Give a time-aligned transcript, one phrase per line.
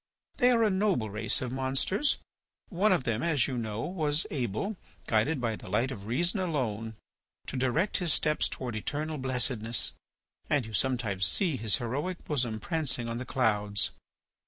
[0.37, 2.17] They are a noble race of monsters.
[2.69, 6.95] One of them, as you know, was able, guided by the light of reason alone,
[7.45, 9.93] to direct his steps towards eternal blessedness,
[10.49, 13.91] and you sometimes see his heroic bosom prancing on the clouds.